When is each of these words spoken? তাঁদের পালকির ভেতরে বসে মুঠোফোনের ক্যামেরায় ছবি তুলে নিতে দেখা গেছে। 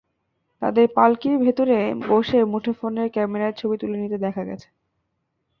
তাঁদের 0.61 0.85
পালকির 0.95 1.35
ভেতরে 1.37 1.77
বসে 2.05 2.39
মুঠোফোনের 2.43 3.07
ক্যামেরায় 3.09 3.57
ছবি 3.59 3.75
তুলে 3.81 3.97
নিতে 3.97 4.17
দেখা 4.17 4.43
গেছে। 4.45 4.67